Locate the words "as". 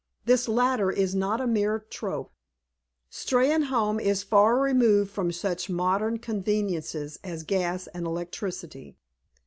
7.23-7.43